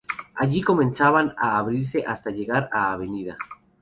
[0.33, 3.03] Allí comenzaba a abrirse hasta llegar a Av.